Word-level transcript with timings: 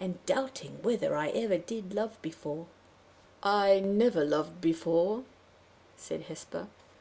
and 0.00 0.18
doubting 0.26 0.82
whether 0.82 1.14
I 1.14 1.28
ever 1.28 1.56
did 1.56 1.94
love 1.94 2.20
before!" 2.22 2.66
"I 3.40 3.78
never 3.78 4.24
loved 4.24 4.60
before," 4.60 5.22
said 5.96 6.22
Hesper. 6.22 6.66